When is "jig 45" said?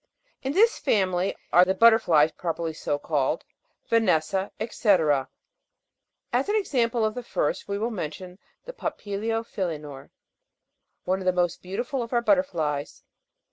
10.05-11.05